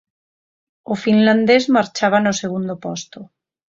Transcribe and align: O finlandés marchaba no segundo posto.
O 0.91 0.93
finlandés 1.03 1.63
marchaba 1.77 2.17
no 2.25 2.33
segundo 2.41 2.73
posto. 2.85 3.19